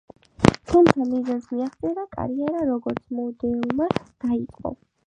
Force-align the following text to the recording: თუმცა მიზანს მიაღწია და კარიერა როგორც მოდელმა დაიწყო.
თუმცა 0.71 1.05
მიზანს 1.09 1.45
მიაღწია 1.57 1.93
და 1.99 2.07
კარიერა 2.17 2.65
როგორც 2.73 3.07
მოდელმა 3.21 3.93
დაიწყო. 4.05 4.79